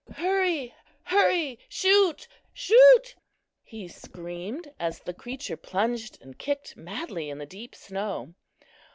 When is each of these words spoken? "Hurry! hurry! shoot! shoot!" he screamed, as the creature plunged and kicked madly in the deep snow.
"Hurry! 0.15 0.73
hurry! 1.03 1.59
shoot! 1.69 2.27
shoot!" 2.55 3.15
he 3.63 3.87
screamed, 3.87 4.73
as 4.79 4.97
the 4.97 5.13
creature 5.13 5.55
plunged 5.57 6.19
and 6.23 6.39
kicked 6.39 6.75
madly 6.75 7.29
in 7.29 7.37
the 7.37 7.45
deep 7.45 7.75
snow. 7.75 8.33